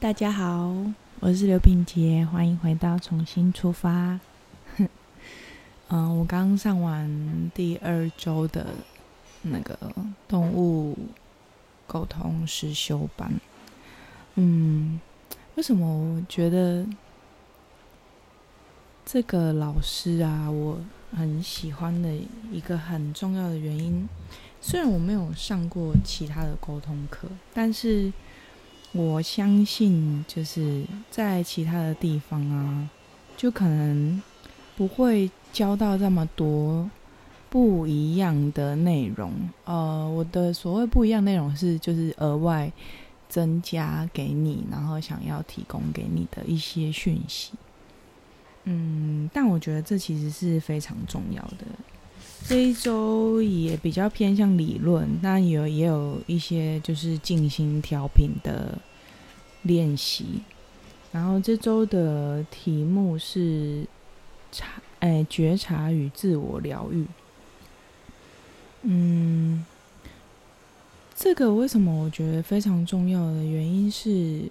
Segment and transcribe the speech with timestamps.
[0.00, 0.74] 大家好，
[1.20, 4.20] 我是刘品杰，欢迎回到重新出发。
[5.88, 8.66] 嗯， 我刚上完第二周的
[9.42, 9.78] 那个
[10.28, 10.98] 动物
[11.86, 13.32] 沟通实修班。
[14.34, 15.00] 嗯，
[15.54, 16.86] 为什么我觉得
[19.06, 20.78] 这个老师啊，我
[21.16, 22.14] 很喜欢的
[22.52, 24.06] 一个很重要的原因？
[24.60, 28.12] 虽然我没有上过其他的沟通课，但是。
[28.96, 32.88] 我相信，就是在其他的地方啊，
[33.36, 34.22] 就可能
[34.74, 36.88] 不会教到这么多
[37.50, 39.32] 不一样的内容。
[39.64, 42.72] 呃，我的所谓不一样内容是，就是额外
[43.28, 47.52] 增加给你，然后想要提供给你的一些讯息。
[48.64, 51.58] 嗯，但我觉得这其实是非常重要的。
[52.48, 58.78] 这一周也比较偏向理论，那有也有一些就是静心调频的
[59.66, 60.40] 练习。
[61.12, 63.86] 然后这周的题目是
[64.52, 67.04] 察，哎，觉察与自我疗愈。
[68.82, 69.64] 嗯，
[71.14, 74.50] 这个为什么我觉得非常重要的原因是，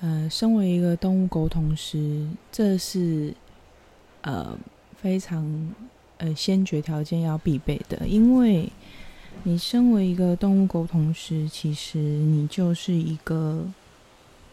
[0.00, 3.34] 呃，身为一个动物沟通师，这是
[4.22, 4.58] 呃
[5.00, 5.74] 非常。
[6.22, 8.70] 呃，先决条件要必备的，因为
[9.44, 13.64] 你身为一个动物沟通师，其实你就是一个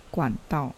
[0.10, 0.74] 管道，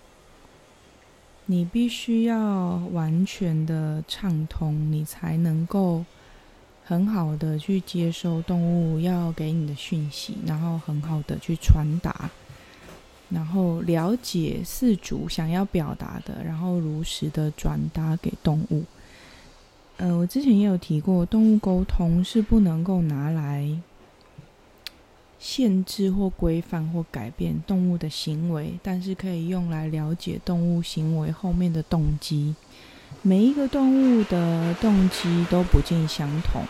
[1.46, 6.06] 你必须要完全的畅通，你才能够
[6.86, 12.30] 很好的去接收动物要给你的讯息，然后很好的去传达，
[13.30, 18.84] 然后了解四主想要表达的，然后如实的转达给动物。
[19.98, 23.70] 呃，我之前也有提过，动物沟通是不能够拿来
[25.40, 32.54] 限制或规范或改变动物的行为，但是可以用来了解动物行为后面的动机。
[33.24, 36.64] 每一个动物的动机都不尽相同。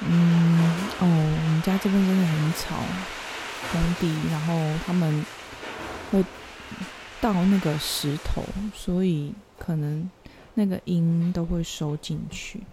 [0.00, 2.76] 嗯，哦，我们家这边真的很吵，
[3.72, 4.54] 工地，然后
[4.86, 5.26] 他们
[6.10, 6.24] 会
[7.20, 8.42] 倒那个石头，
[8.74, 10.08] 所以可能。
[10.54, 12.64] 那个音都会收进去，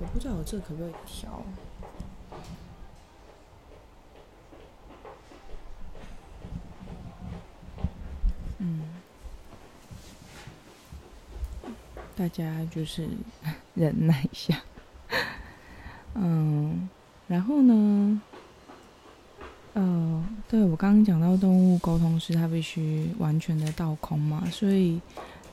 [0.00, 1.42] 我不知道我这可不可以调。
[12.16, 13.06] 大家就是
[13.74, 14.60] 忍耐一下。
[16.14, 16.88] 嗯，
[17.28, 18.20] 然后呢？
[19.74, 25.00] 呃，对我刚刚讲到动物沟通师，他必须完全的倒空嘛，所以。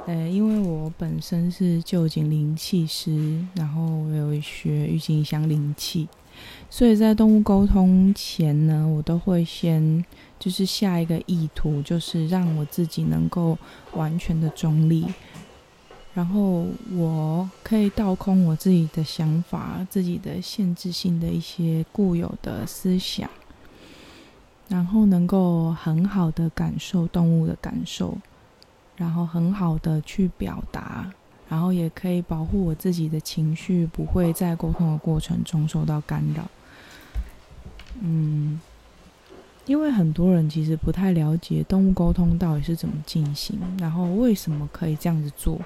[0.05, 6.09] 呃，因为我本身是旧景灵气师，然后我有学郁金香灵气，
[6.69, 10.03] 所以在动物沟通前呢，我都会先
[10.37, 13.57] 就是下一个意图，就是让我自己能够
[13.93, 15.05] 完全的中立，
[16.13, 23.29] 然后我可以倒空我自己的想法、自己的限制性的一些固有的思想，
[24.67, 28.17] 然后能够很好的感受动物的感受。
[28.95, 31.11] 然后很好的去表达，
[31.49, 36.47] 然后也可以保护我自己的情绪，不会在沟通的过程中受到干扰。
[38.01, 38.61] 嗯，
[39.65, 45.59] 因为很多人其实不太了解动物沟通到底是怎么进行，然后为什么可以这样子做。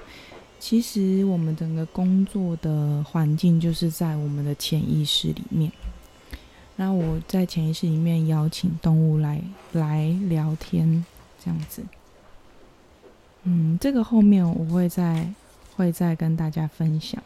[0.58, 5.70] 其实我们整个工作的环境就是在我们的潜意识里面。
[6.76, 9.42] 那我在潜意识里面邀请动物来
[9.72, 11.04] 来聊天，
[11.44, 11.82] 这样子。
[13.44, 15.32] 嗯，这个后面我会再
[15.74, 17.22] 会再跟大家分享。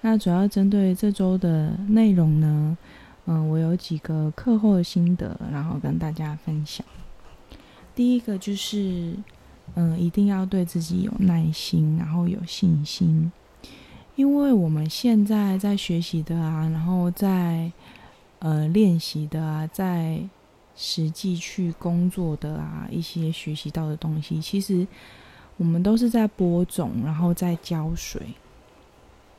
[0.00, 2.76] 那主要针对这周的内容呢，
[3.26, 6.84] 嗯，我有几个课后的心得，然后跟大家分享。
[7.94, 9.14] 第一个就是，
[9.74, 13.30] 嗯，一定要对自己有耐心，然后有信心，
[14.16, 17.70] 因为我们现在在学习的啊，然后在
[18.38, 20.20] 呃练习的啊，在
[20.76, 24.86] 实际去工作的啊，一些学习到的东西，其实。
[25.58, 28.20] 我们都是在播种，然后再浇水，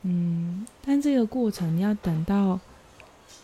[0.02, 2.58] 嗯，但这个过程要等到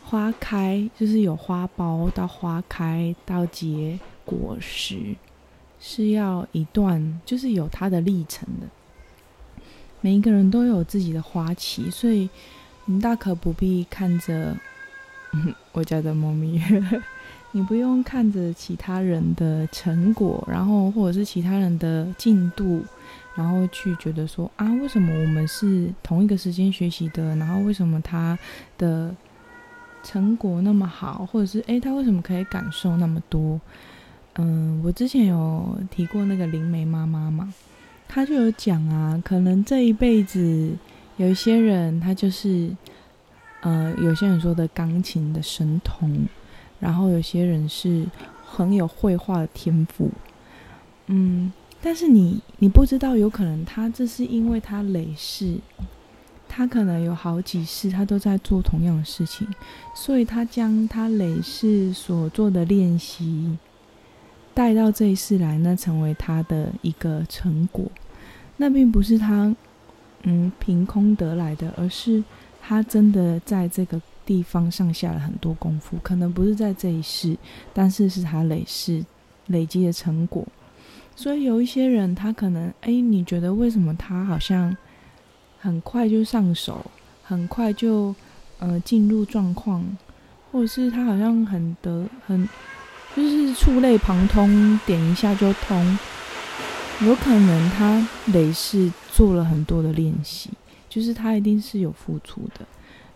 [0.05, 5.15] 花开，就是有花苞到花开到结果实，
[5.81, 8.69] 是要一段，就是有它的历程的。
[10.01, 12.29] 每一个人都有自己的花期，所以
[12.85, 14.57] 你大可不必看着
[15.73, 16.63] 我家的猫咪。
[17.53, 22.85] 你不用看着其他人的成果，然后或者是其他人的进度，
[23.35, 28.39] 然后去觉得说啊，为什么我们是同一个时间学习的，然后为什么他
[28.79, 29.13] 的
[30.05, 33.61] 成果那么好，或者是诶，他为什么可以感受那么多？
[34.37, 37.53] 嗯，我之前有提过那个灵媒妈妈嘛，
[38.09, 40.73] 她就有讲啊，可能这一辈子
[41.17, 42.75] 有一些人，他就是，
[43.61, 46.27] 呃，有些人说的钢琴的神童，
[46.79, 48.07] 然后有些人是
[48.47, 50.11] 很有绘画的天赋，
[51.09, 55.57] 嗯，但是你你不知道，有可能他这是因为他累世。
[56.53, 59.47] 他可能有好几世，他都在做同样的事情，
[59.95, 63.57] 所以他将他累世所做的练习
[64.55, 67.85] 带到这一世来，那成为他的一个成果。
[68.57, 69.55] 那并不是他
[70.23, 72.23] 嗯凭空得来的，而是
[72.61, 75.97] 他真的在这个地方上下了很多功夫。
[76.03, 77.37] 可能不是在这一世，
[77.73, 79.05] 但是是他累世
[79.47, 80.47] 累积的成果。
[81.17, 84.77] 所以有一些人，他可能哎，你觉得为什么他好像？
[85.63, 86.91] 很快就上手，
[87.23, 88.15] 很快就
[88.61, 89.85] 呃进入状况，
[90.51, 92.49] 或者是他好像很得很，
[93.17, 95.99] 就是触类旁通，点一下就通。
[97.03, 100.51] 有可能他累是做了很多的练习，
[100.89, 102.67] 就是他一定是有付出的，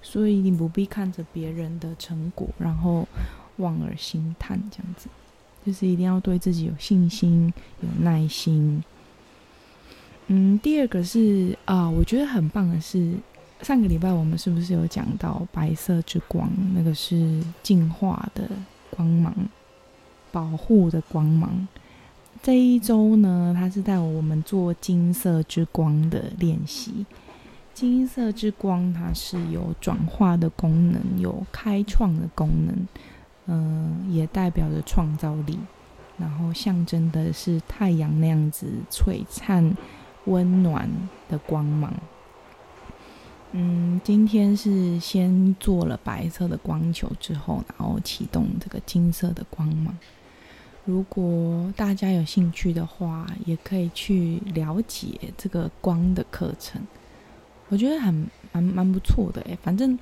[0.01, 3.07] 所以你不必看着别人的成果，然后
[3.57, 5.09] 望而兴叹这样子，
[5.67, 7.53] 就是一定要对自己有信心，
[7.83, 8.83] 有耐心。
[10.29, 13.13] 嗯，第二个是啊，我觉得很棒的是，
[13.61, 16.51] 上个礼拜我们是不是有讲到白色之光？
[16.75, 18.49] 那个是进化的
[18.89, 19.35] 光芒，
[20.35, 21.69] 保护的光芒。
[22.43, 27.07] 这一周呢，它是带我们做金色之光的练习。
[27.73, 32.77] 金色之光它是有转化的功能，有开创的功能，
[33.47, 35.57] 嗯，也代表着创造力，
[36.19, 39.77] 然后象征的是太阳那样子璀璨。
[40.27, 40.89] 温暖
[41.29, 41.93] 的光芒。
[43.53, 49.95] 嗯，今天是先做了白色的光球之后，然后启动这个金色的光芒。
[50.85, 56.81] 如果大家有兴趣的话，也可以去了解这个光的课程。
[57.71, 59.99] 我觉得很蛮蛮不错的诶，反正，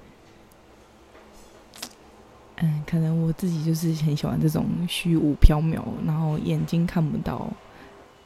[2.56, 7.48] 嗯，可能我自己就是很喜欢这种虚无缥缈，然后眼睛看不到。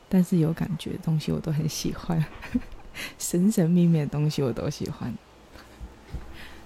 [0.08, 2.25] 但是有感觉的东西我都很喜欢，
[3.19, 5.12] 神神秘秘的东西我都喜欢。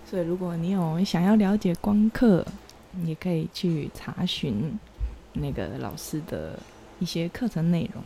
[0.04, 2.46] 所以如果你有想要了解光课，
[3.04, 4.78] 也可以去查询
[5.32, 6.58] 那个老师的
[6.98, 8.02] 一些课程内容。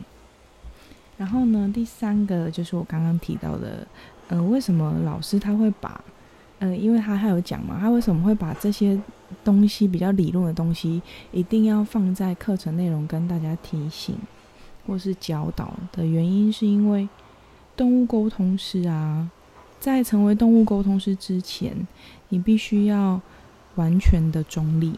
[1.17, 3.87] 然后呢，第三个就是我刚刚提到的，
[4.29, 6.03] 嗯，为什么老师他会把，
[6.59, 8.99] 嗯，因为他还有讲嘛，他为什么会把这些
[9.43, 11.01] 东西比较理论的东西，
[11.31, 14.17] 一定要放在课程内容跟大家提醒。
[14.87, 17.09] 或是教导的原因，是因为
[17.75, 19.27] 动物沟通师啊，
[19.79, 21.75] 在成为动物沟通师之前，
[22.29, 23.19] 你必须要
[23.77, 24.93] 完全的中立。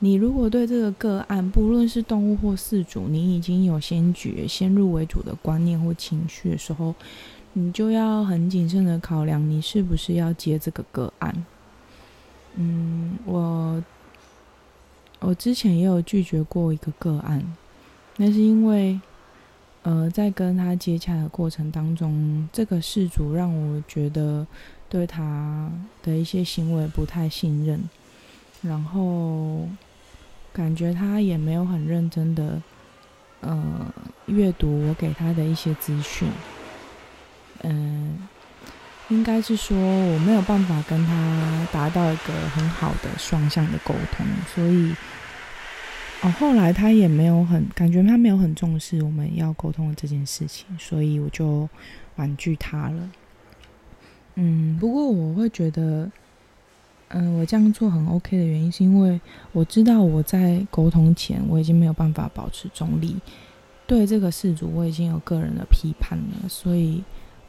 [0.00, 6.94] 你如果对这个个案，不论是动物或饲主，你已经有先觉、先入为主的观念或情绪的时候，
[7.54, 11.46] 你就要很谨慎的考量，你是不是要接这个个案。
[12.56, 13.82] 嗯，我
[15.20, 17.42] 我之前也有拒绝过一个个案。
[18.18, 19.00] 那是因为，
[19.82, 24.46] 呃，在跟他接洽的过程当中，这个事主让我觉得
[24.88, 25.70] 对他
[26.02, 27.78] 的一些行为不太信任，
[28.62, 29.68] 然后
[30.52, 32.60] 感觉他也没有很认真的，
[33.40, 33.92] 呃，
[34.26, 36.28] 阅读我给他的一些资讯，
[37.62, 38.26] 嗯，
[39.08, 44.94] 应该是说我没有办法跟他达到一个很好的双向的沟通，所以。
[46.22, 51.68] 哦，后来他也没有很感觉，他没有很重视我们要沟通的这件事情，所以我就
[52.16, 53.10] 婉拒他了。
[54.36, 56.10] 嗯，不过我会觉得，
[57.08, 59.20] 嗯，我这样做很 OK 的原因，是因为
[59.52, 63.16] 我知道我在沟通前我已经没有办法保持中立，
[63.86, 67.02] 对这个事主我已经有个人的批判了，所以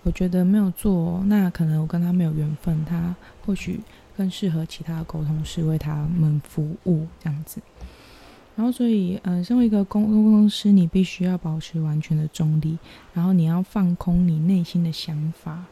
[0.04, 3.80] 我觉得没有做，那可能我跟他没有缘分，他或许
[4.16, 7.60] 更适合其他的沟通师为他们服务，这样子。
[8.56, 12.76] 然后，所以，呃，身为一个公公公师，你必须要保持完全的中立，
[13.14, 15.66] 然后你要放空你内心的想法。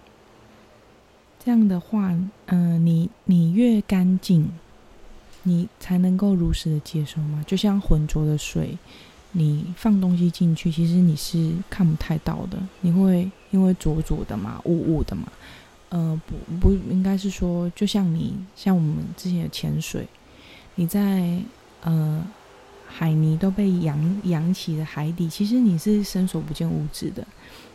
[1.45, 2.11] 这样的话，
[2.47, 4.49] 嗯，你你越干净，
[5.43, 7.43] 你才能够如实的接收嘛。
[7.45, 8.75] 就像浑浊的水，
[9.33, 15.31] 你放东西进去，其实你是看不太到的，你会因为浊浊的嘛，雾雾的嘛。
[15.89, 20.07] 呃，不不应该是说，就像你像我们之前的潜水，
[20.73, 21.39] 你在
[21.83, 22.25] 呃。
[22.97, 27.27] 海泥都被扬扬起的海底，其实你是伸手不见五指的。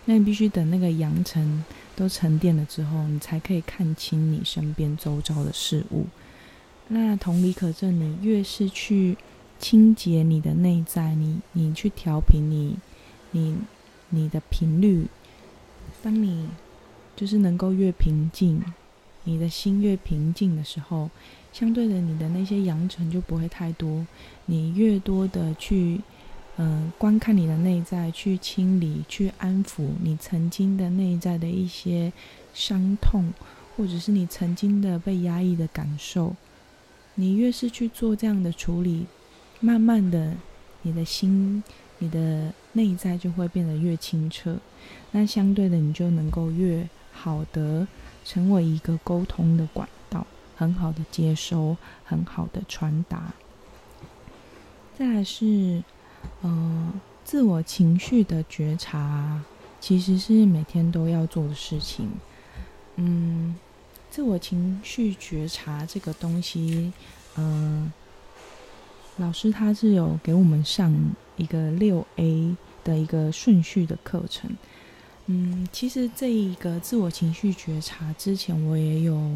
[0.06, 1.62] 那你必须等那个扬尘
[1.94, 6.06] 都沉淀了之后，你才可以看清你身边周遭的事物。
[6.88, 9.18] 那同理可证，你越是去
[9.58, 12.78] 清洁你的内在，你你去调频你
[13.32, 13.58] 你
[14.08, 15.06] 你的频率。
[16.02, 16.48] 当你
[17.14, 18.64] 就是能够越平静，
[19.24, 21.10] 你的心越平静的时候，
[21.52, 24.06] 相对的，你的那些扬尘就不会太多。
[24.46, 26.00] 你越多的去，
[26.56, 32.12] 嗯，观看你的内在，去清理、去安抚你曾经的内在的一些
[32.54, 33.32] 伤痛，
[33.76, 36.34] 或者是你曾经的被压抑的感受，
[37.14, 39.06] 你越是去做这样的处理，
[39.58, 40.34] 慢慢的，
[40.82, 41.62] 你的心、
[41.98, 44.56] 你的内在就会变得越清澈。
[45.10, 47.86] 那相对的，你就能够越好的
[48.24, 49.99] 成为一个沟通的管道，
[50.60, 51.74] 很好的接收，
[52.04, 53.32] 很好的传达。
[54.98, 55.82] 再来是，
[56.42, 56.92] 呃，
[57.24, 59.42] 自我情绪的觉察，
[59.80, 62.10] 其实是每天都要做的事情。
[62.96, 63.56] 嗯，
[64.10, 66.92] 自我情绪觉察这个东西，
[67.38, 67.90] 嗯，
[69.16, 70.94] 老师他是有给我们上
[71.38, 74.54] 一个六 A 的一个顺序的课程。
[75.24, 79.32] 嗯，其实这一个自我情绪觉察之前，我也有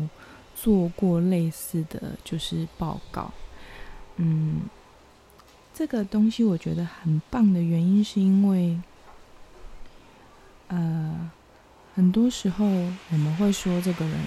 [0.54, 3.30] 做过类似的就是报告。
[4.16, 4.62] 嗯，
[5.74, 8.78] 这个东西我觉得很棒的原因，是因为，
[10.68, 11.30] 呃，
[11.94, 14.18] 很多时候我们会说这个人，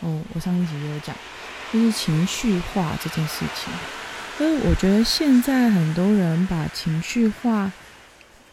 [0.00, 1.14] 哦，我上一集也有讲，
[1.72, 3.72] 就是情绪化这件事情。
[4.38, 7.72] 所以我觉得现在很多人把情绪化。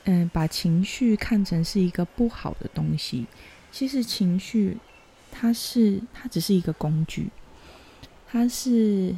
[0.05, 3.27] 嗯，把情绪看成是一个不好的东西，
[3.69, 4.77] 其实情绪
[5.31, 7.29] 它是它只是一个工具，
[8.27, 9.15] 它是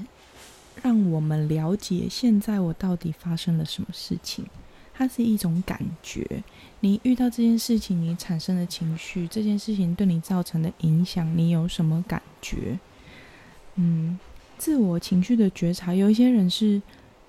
[0.82, 4.46] 让我们了解现在我到底发生了什么事情，
[4.94, 6.44] 它是一种感觉。
[6.80, 12.80] 你遇到这件事情，你产生的情绪，这件事情对你造成的影响，你有什么感觉？
[13.76, 14.20] 嗯，
[14.58, 16.82] 自我情绪的觉察，有一些人是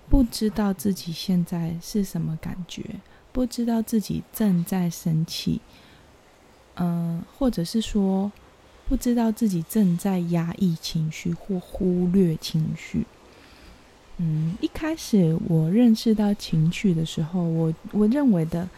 [0.09, 2.85] 不知道自己现在是什么感觉。
[3.33, 5.59] 不知道自己正在生气，
[6.75, 8.31] 嗯，或者是说
[8.93, 13.07] 不知道自己正在压抑情绪或忽略情绪。
[14.19, 18.69] 嗯，一开始我认识到情绪的时候，我我认为的，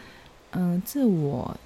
[0.51, 1.57] 嗯，自我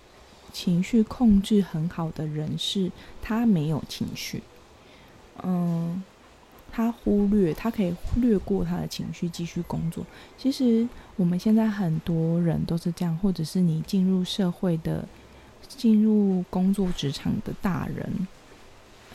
[0.51, 2.91] 情绪控制很好的人是
[3.21, 4.41] 他没有情绪，
[5.43, 6.01] 嗯。
[6.71, 10.03] 他忽略，他可以略过他的情绪，继续工作。
[10.39, 15.07] 其实我们现在很多人都是这样，或者是你进入社会的、
[15.67, 18.27] 进入工作职场的大人，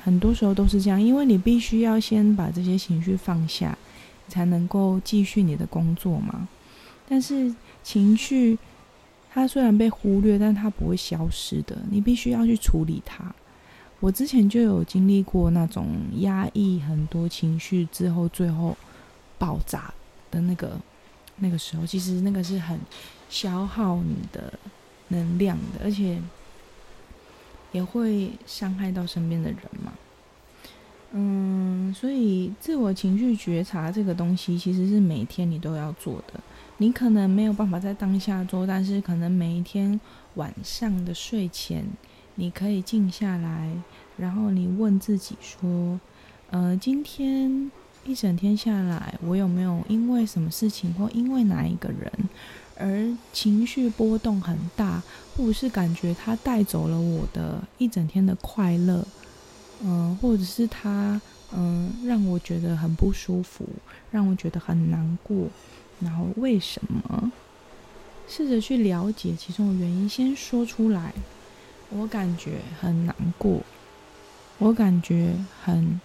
[0.04, 3.76] 很多时候都是这样，因为你必须要先把这些情绪放下，
[4.28, 6.46] 才能够继续你的工作嘛。
[7.08, 8.58] 但是情绪，
[9.32, 13.34] 它虽然被忽略，但它不会消失的，你必须要去处理它。
[14.00, 15.86] 我之前就有经历过那种
[16.18, 18.76] 压抑很多情绪之后，最后
[19.38, 19.94] 爆炸
[20.30, 20.78] 的那个
[21.38, 22.78] 那个时候，其实那个是很
[23.30, 24.52] 消耗你的
[25.08, 26.20] 能量的，而且
[27.74, 29.92] 也会伤害到身边的人嘛。
[31.12, 36.40] 嗯，所以自我情绪觉察这个东西，其实是每天你都要做的。
[36.78, 40.00] 你可能没有办法在当下做，但是可能每一天
[40.36, 41.84] 晚上的睡前。
[42.36, 43.72] 你可以静下来，
[44.16, 46.00] 然后你问自己说
[46.50, 47.70] ：“呃，今天
[48.04, 52.12] 一整天下来，我有没有因为什么事情或因为哪一个人
[52.76, 55.00] 而情绪波动很大，
[55.36, 59.04] 或者是感觉他带走了我的一整天的快乐？
[59.82, 61.20] 嗯，或者是他
[61.52, 63.66] 嗯让我觉得很不舒服，
[64.10, 65.48] 让我觉得很难过，
[66.00, 67.32] 然后为什么？
[68.26, 71.12] 试着去了解其中的原因，先说出来。”
[71.90, 73.60] 我感觉很难过，
[74.58, 76.00] 我感觉很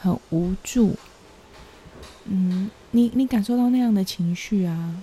[0.00, 0.96] 很无助。
[2.24, 4.96] 嗯，你你感受到那样的情绪啊，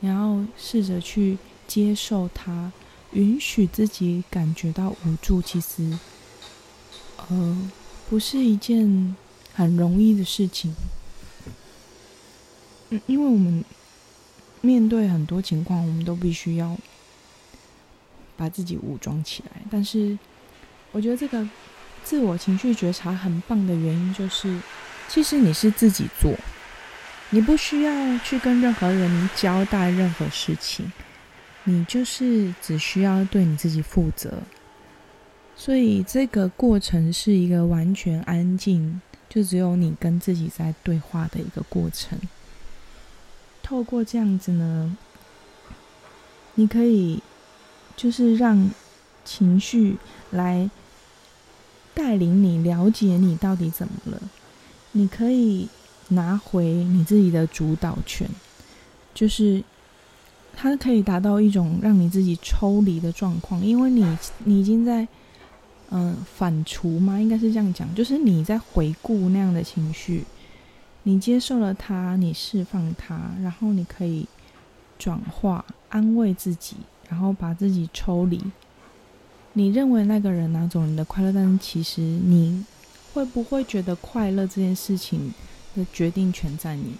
[0.00, 1.36] 然后试着去
[1.70, 2.72] 接受它，
[3.12, 5.40] 允许自己感觉到无助。
[5.40, 5.96] 其实，
[7.28, 7.70] 呃，
[8.08, 9.14] 不是一件
[9.54, 10.74] 很容易的事情。
[12.90, 13.64] 嗯，因为我们
[14.60, 16.76] 面对很多情况，我们都必须要。
[18.40, 20.18] 把自己武装起来，但是
[20.92, 21.46] 我觉得这个
[22.02, 24.58] 自我情绪觉察很棒的原因就是，
[25.10, 26.32] 其实你是自己做，
[27.28, 30.90] 你不需要去跟任何人交代任何事情，
[31.64, 34.42] 你就是只需要对你自己负责。
[35.56, 42.18] 所以这个过程是一个完全安静，就只有你跟自己在对话的一个过程。
[43.62, 44.96] 透过这样子呢，
[46.54, 47.22] 你可以。
[47.96, 48.70] 就是让
[49.26, 49.98] 情绪
[50.30, 50.70] 来
[51.92, 54.22] 带领你了解你到底怎么了。
[54.92, 55.68] 你可以
[56.08, 58.26] 拿回你自己的主导权，
[59.12, 59.62] 就是
[60.62, 65.08] 它可以达到一种让你自己抽离的状况，因为你你已经在
[65.88, 67.18] 嗯反刍吗？
[67.18, 70.22] 应该是这样讲，就是你在回顾那样的情绪，
[71.04, 74.26] 你接受了它，你释放它，然后你可以
[74.98, 76.76] 转化，安慰自己，
[77.08, 78.38] 然后把自己抽离。
[79.54, 82.62] 你认为那个人拿走你的快乐，但是其实你
[83.14, 85.32] 会不会觉得快乐这件事情
[85.74, 86.92] 的决定权在你？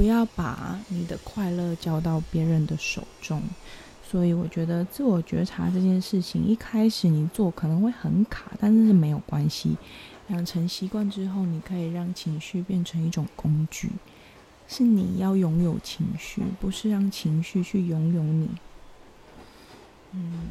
[0.00, 3.42] 不要把你的快乐交到别人的手中。
[4.02, 9.76] 所以我觉得自我觉察这件事情，一开始你做可能会很卡，但是没有关系。
[10.28, 13.90] 养成习惯之后，你可以让情绪变成一种工具，
[14.66, 18.48] 是你要拥有情绪，不是让情绪去拥有你。
[20.12, 20.48] 嗯。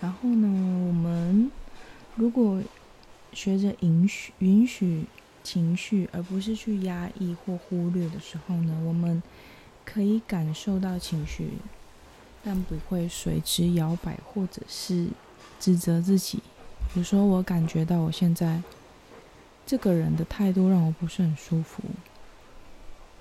[0.00, 0.48] 然后呢，
[0.88, 1.48] 我们
[2.16, 2.60] 如果
[3.32, 5.04] 学着允许允许
[5.44, 9.22] 情绪，而不是去压抑或忽略的时候呢，我们
[9.84, 11.50] 可以感受到情绪，
[12.42, 15.06] 但不会随之摇摆，或者是
[15.60, 16.38] 指责自己。
[16.92, 18.60] 比如说，我感觉到我现在
[19.64, 21.84] 这个人的态度让我不是很舒服，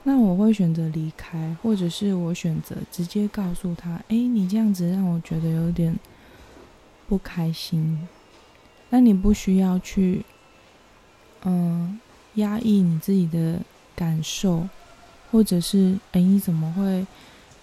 [0.02, 5.96] 那我会选择离开，或者是我选择直接告诉他：“哎，你这样子让我觉得有点。”
[7.06, 8.08] 不开心，
[8.90, 10.24] 那你不需要去，
[11.44, 12.00] 嗯，
[12.36, 13.60] 压抑你自己的
[13.96, 14.68] 感受，
[15.32, 17.06] 或者是，哎，你怎么会，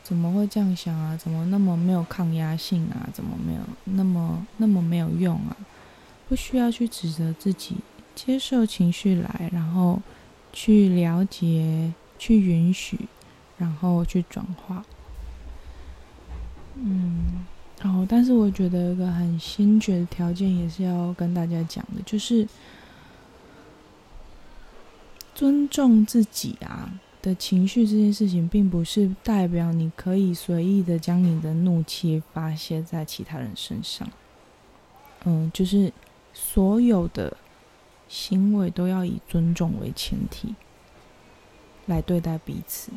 [0.02, 1.16] 怎么会这样想啊？
[1.16, 3.08] 怎么那么没有抗压性啊？
[3.12, 5.56] 怎么没有那么那么没有用啊？
[6.28, 7.76] 不需要去指责自己，
[8.14, 10.00] 接受情绪来，然后
[10.52, 12.98] 去了解，去允许，
[13.58, 14.84] 然后去转化，
[16.76, 17.44] 嗯。
[17.82, 22.46] 哦，但是我觉得一个很先决的条件也是要跟大家讲的，就是
[25.34, 34.08] 尊重自己啊的情绪这件事情，并不是代表你可以随意的将你的怒气发泄在其他人身上。
[35.24, 35.92] 嗯，就是
[36.32, 37.36] 所有的
[38.08, 40.54] 行为都要以尊重为前提
[41.86, 42.90] 来对待彼此。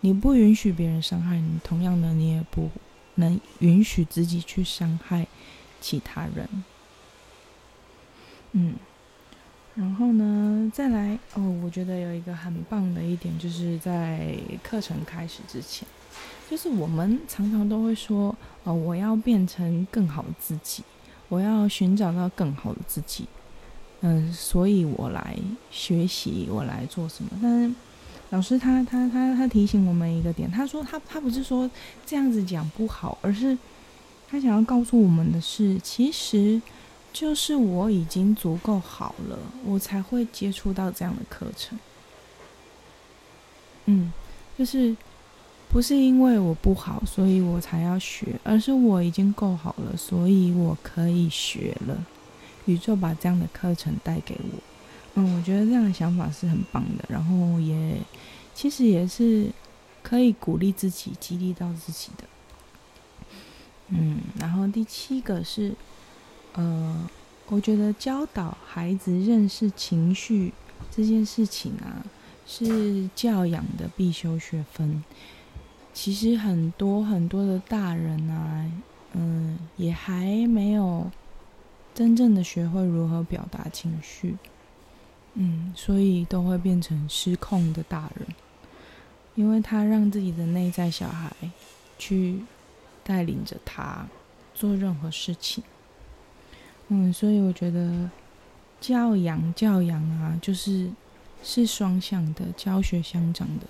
[0.00, 2.70] 你不允许别人伤害你，同样的，你也不。
[3.16, 5.26] 能允许自己去伤害
[5.82, 6.64] 其他人，
[8.52, 8.74] 嗯，
[9.74, 15.86] 然后呢，再来哦，我觉得有一个很棒的一点，就是在课程开始之前，
[16.50, 20.82] 就是我们常常都会说，哦，我要变成更好的自己，
[21.28, 23.26] 我要寻找到更好的自己，
[24.00, 25.36] 嗯，所以我来
[25.70, 27.74] 学习，我来做什么，但是。
[28.30, 31.70] 老师他他他他提醒我们一个点，他说他他不是说
[32.06, 33.54] 这样子讲不好，而是
[34.26, 36.58] 他想要告诉我们的是，其实
[37.12, 41.78] 就是我已经足够好了，我才会接触到这样的课程。
[43.86, 44.12] 嗯，
[44.56, 44.96] 就是
[45.68, 52.06] 不是因为我不好，所以我才要学，而是我已经够好了，所以我可以学了。
[52.66, 54.58] 宇宙把这样的课程带给我。
[55.14, 57.96] 嗯，我觉得这样的想法是很棒的，然后也
[58.54, 59.50] 其实也是
[60.02, 62.24] 可以鼓励自己、激励到自己的。
[63.88, 65.74] 嗯，然后第七个是，
[66.54, 67.08] 呃，
[67.46, 70.52] 我觉得教导孩子认识情绪
[70.90, 72.04] 这件事情啊，
[72.46, 75.02] 是教养的必修学分。
[75.94, 78.70] 其实很多很多的大人啊，
[79.12, 81.10] 嗯，也还没有
[81.94, 84.36] 真正的学会如何表达情绪。
[85.34, 88.28] 嗯，所以都会变成失控的大人，
[89.34, 91.34] 因为他让自己的内在小孩
[91.98, 92.42] 去
[93.02, 94.06] 带领着他
[94.54, 95.64] 做任何事情。
[96.88, 98.10] 嗯，所以我觉得
[98.80, 100.90] 教养教养啊，就是
[101.42, 103.66] 是双向的，教学相长的。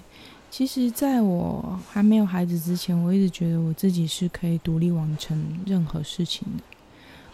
[0.51, 6.65] 其实，在我还没有孩子之前，我一直觉得我自己是可以独立完成任何事情的，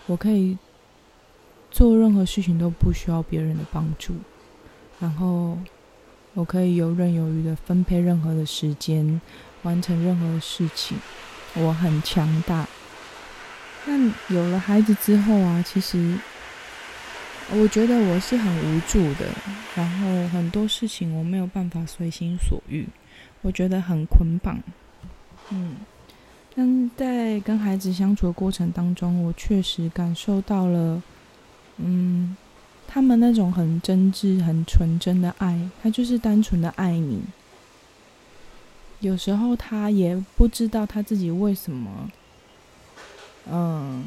[0.06, 0.56] 我可以。
[1.70, 4.14] 做任何事情都不需要别人的帮助，
[4.98, 5.58] 然后
[6.32, 9.20] 我可以游刃有余的分配任何的时间，
[9.64, 10.96] 完成任何的事情，
[11.56, 12.66] 我很强大。
[13.86, 16.16] 但有了孩子之后啊，其实
[17.52, 19.26] 我觉得我是很无助的，
[19.74, 22.86] 然后很多事情我没有办法随心所欲，
[23.42, 24.58] 我觉得很捆绑。
[25.50, 25.76] 嗯，
[26.54, 31.02] 但在跟孩子相处的过程当中，我确实感受到了。
[31.78, 32.36] 嗯，
[32.88, 37.22] 他们那种很真挚、很纯真的爱，他就是单纯的爱你。
[38.98, 42.10] 有时候他也不知道他自己为什么，
[43.50, 44.04] 嗯，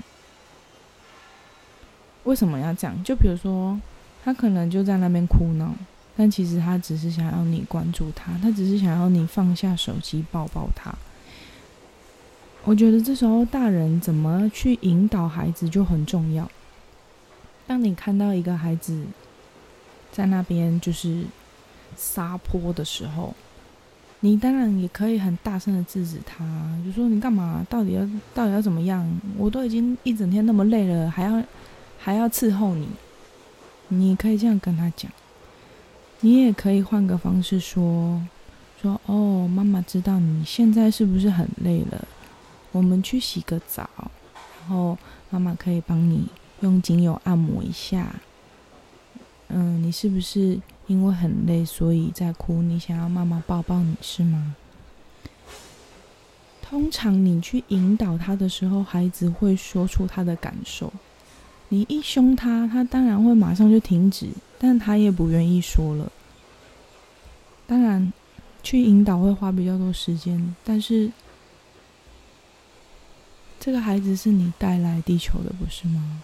[2.24, 3.04] 为什么要这样？
[3.04, 3.80] 就比如说，
[4.24, 5.74] 他可能就在那边哭闹，
[6.16, 10.94] 但其实他只是想要你关注他，他只是想要你放下手机抱抱他。
[12.64, 16.50] 我觉得这时候大人怎么去引导孩子就很重要。
[17.66, 19.06] 当你看到一个孩子
[20.12, 21.24] 在那边就是
[21.96, 23.34] 撒泼的时候，
[24.24, 26.46] 你当然也可以很大声的制止他，
[26.86, 27.66] 就说你干嘛？
[27.70, 28.02] 到底要
[28.34, 29.06] 到底要怎么样？
[29.36, 31.44] 我都已经一整天那么累了，还要
[31.98, 32.88] 还要伺候你。
[33.88, 35.12] 你可以这样跟他讲，
[36.22, 38.22] 你也可以换个方式说
[38.82, 42.08] 说哦，妈妈知道你现在是不是很累了？
[42.72, 43.90] 我们去洗个澡，
[44.60, 44.98] 然后
[45.30, 46.26] 妈妈可以帮你
[46.62, 48.16] 用精油按摩一下。
[49.50, 50.58] 嗯，你是不是
[50.92, 52.62] 因为很累所以在哭？
[52.62, 54.58] 你想要妈妈抱抱你是吗？
[56.62, 60.92] 通常你去引导他的时候，孩子会说出他的感受。
[61.70, 64.28] 你一凶他，他当然会马上就停止，
[64.60, 66.12] 但他也不愿意说了。
[67.66, 68.12] 当然，
[68.62, 71.10] 去引导会花比较多时间，但是
[73.62, 76.22] 这个孩子是你带来地球的，不是吗？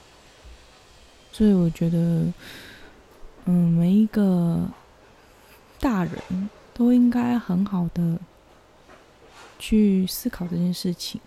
[1.32, 2.26] 所以我觉得，
[3.48, 4.70] 嗯，每一个
[5.80, 6.14] 大人
[6.74, 8.20] 都应该很好的
[9.58, 11.20] 去思考这件事情。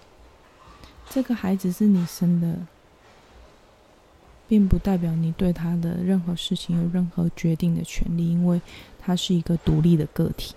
[1.09, 2.57] 这个孩子是你生的。
[4.51, 8.61] 并不代表你对他的任何事情有任何决定的权利，因为
[8.99, 10.57] 他是一个独立的个体。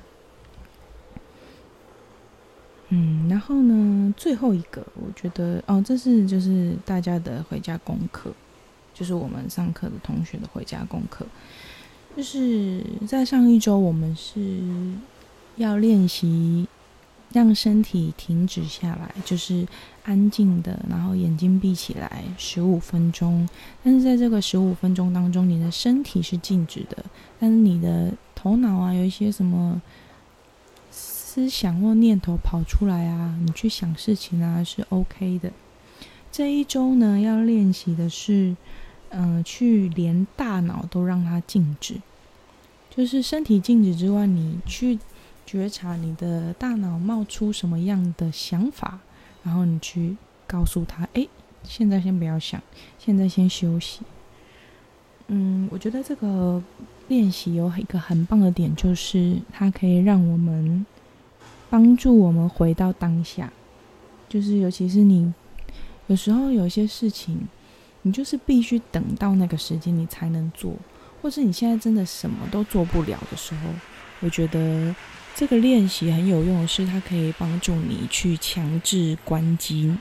[2.90, 8.34] 嗯，然后呢，最后一个，我觉得哦，这是就是大家的回家功课，
[8.94, 11.26] 就是我们上课的同学的回家功课，
[12.16, 14.62] 就是在上一周我们是
[15.58, 16.68] 要练习。
[17.32, 19.68] 让身体停止下来，就是
[20.04, 23.50] 安静的，然后眼睛闭起来十五分钟。
[23.84, 27.04] 但是在这个十五分钟当中，你的身体是静止的，
[27.40, 29.82] 但是你的头脑啊，有一些什么
[30.92, 35.52] 思想或念头跑出来啊，你去想事情啊，是 OK 的。
[36.32, 38.56] 这一周呢，要练习的是，
[39.14, 41.96] 嗯，去连大脑都让它静止，
[42.90, 45.00] 就是身体静止之外，你去。
[45.46, 48.98] 觉察你的大脑冒出什么样的想法，
[49.44, 50.16] 然后你去
[50.48, 51.28] 告诉他：“哎，
[51.64, 52.60] 现在先不要想，
[52.98, 54.00] 现在先休息。”
[55.28, 56.64] 嗯，我觉得这个
[57.10, 60.86] 练习有一个很棒的点，就是它可以让我们
[61.70, 63.52] 帮助我们回到当下。
[64.30, 65.32] 就是尤其是你
[66.08, 67.48] 有时候有些事情，
[68.04, 70.76] 你就是必须等到那个时间你才能做，
[71.22, 73.70] 或是你现在真的什么都做不了的时候，
[74.20, 74.96] 我觉得。
[75.36, 79.98] 这个练习很有用的是，它可以帮助你去强制关机，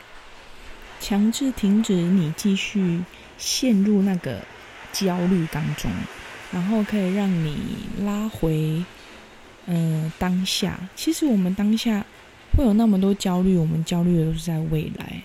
[1.01, 3.03] 强制停止你继续
[3.39, 4.43] 陷入那个
[4.93, 5.91] 焦虑当中，
[6.53, 7.57] 然后可以让你
[8.01, 8.85] 拉回
[9.65, 10.79] 嗯当下。
[10.95, 12.05] 其实我们当下
[12.55, 15.23] 会有那么多焦虑，我们焦虑的都是在未来，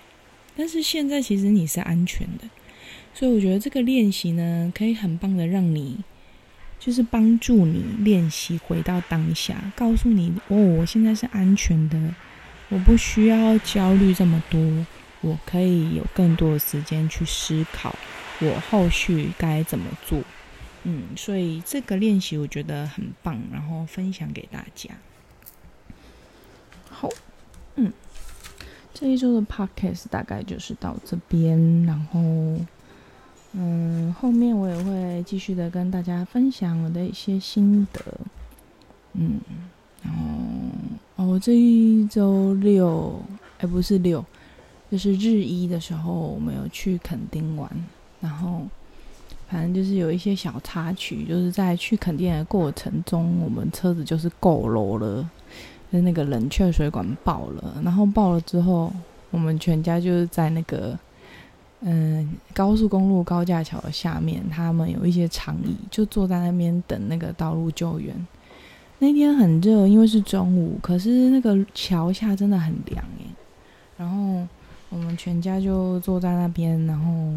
[0.56, 2.48] 但是现在其实你是安全的，
[3.18, 6.04] 所以我觉得这个练习呢，可以很棒的让你。
[6.78, 12.14] 就是帮助你练习回到当下，告诉你哦，我现在是安全的，
[12.68, 14.86] 我不需要焦虑这么多，
[15.20, 17.92] 我可以有更多的时间去思考
[18.38, 20.22] 我后续该怎么做。
[20.84, 24.90] 嗯，所以这个练习我觉得很棒，然后分享给大家。
[26.88, 27.08] 好，
[27.74, 27.92] 嗯，
[28.94, 32.64] 这一周的 podcast 大概就是到这边，然后。
[33.52, 38.00] 嗯，后面我也会继续的跟大家分享我的一些心得。
[39.14, 39.40] 嗯，
[40.04, 40.22] 然后
[41.16, 43.18] 哦，这一周六，
[43.58, 44.22] 哎，不是六，
[44.90, 47.70] 就是日一的时候，我们有去垦丁玩。
[48.20, 48.62] 然后，
[49.48, 55.28] 反正就是有一些小插曲，就是在去垦丁的过程中，我们车子就是够楼了，
[55.90, 57.80] 就那个冷却水管爆了。
[57.82, 58.92] 然后爆了之后，
[59.30, 60.98] 我们全家就是在那个。
[61.80, 68.26] 嗯，高速公路高架桥下面，他们有一些长椅，就坐在那边等那个道路救援。
[68.98, 73.26] 那天很热，因为是中午，可是那个桥下真的很凉耶。
[73.96, 74.44] 然后
[74.88, 77.32] 我们全家就坐在那边，然后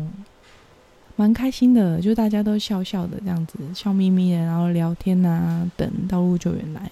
[1.16, 6.92] 蛮开心的，就大家都笑笑的这样子，笑眯眯的，然后聊天啊，等道路救援来。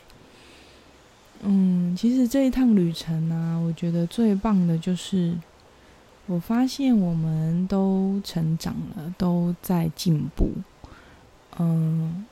[1.41, 5.33] 嗯，其实这一趟旅程呢，我觉得最棒的就是。
[6.29, 10.51] 我发现我们都成长了，都在进步。
[11.57, 12.23] 嗯，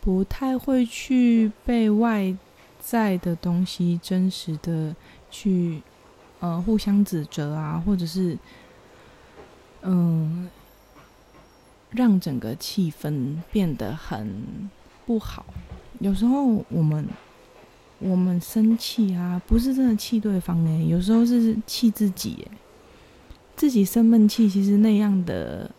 [0.00, 2.36] 不太会去被外
[2.80, 4.96] 在的东西真实的
[5.30, 5.80] 去
[6.40, 8.36] 呃互相指责啊，或者是
[9.82, 10.50] 嗯
[11.90, 14.68] 让整个气氛变得很
[15.06, 15.46] 不好。
[16.00, 17.06] 有时候我们
[18.02, 22.50] 我们生气啊，不是真的气对方诶，有时候是气自己诶。
[23.54, 25.70] 自己生闷气，其实那样的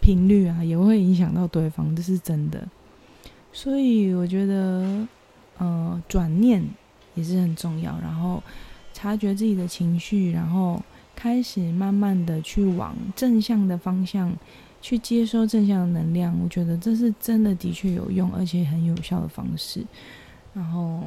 [0.00, 2.66] 频率啊，也会影响到对方，这是真的。
[3.52, 5.06] 所以我觉得，
[5.58, 6.64] 呃，转念
[7.14, 7.98] 也是很重要。
[8.00, 8.42] 然后
[8.94, 10.80] 察觉自己的情绪，然后
[11.14, 14.34] 开始慢慢的去往正向的方向
[14.80, 16.34] 去接收正向的能量。
[16.42, 19.84] 我觉得这是真的，的确有用，而且很有效的方式。
[20.54, 21.02] 然后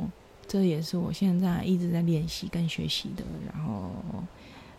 [0.53, 3.23] 这也是我现在一直在练习跟学习的。
[3.51, 3.89] 然后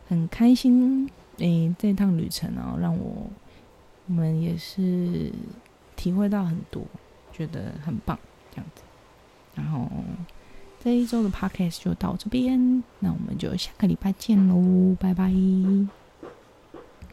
[0.09, 3.29] 很开心，诶，这趟旅程啊，让我
[4.07, 5.33] 我们也是
[5.97, 6.81] 体会到很多。
[7.33, 8.17] 觉得很棒，
[8.53, 8.83] 这样子。
[9.57, 9.91] 然后
[10.81, 15.33] 这一周的 podcast 就到这边，那我们就下个礼拜见喽，拜拜。